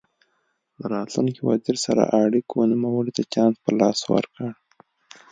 له 0.79 0.85
راتلونکي 0.95 1.41
وزیر 1.49 1.77
سره 1.85 2.03
اړیکو 2.23 2.57
نوموړي 2.71 3.11
ته 3.17 3.23
چانس 3.33 3.55
په 3.63 3.69
لاس 3.79 3.99
ورکړ. 4.13 4.45